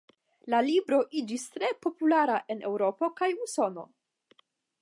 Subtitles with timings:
[0.53, 3.89] La libro iĝis tre populara en Eŭropo kaj Usono.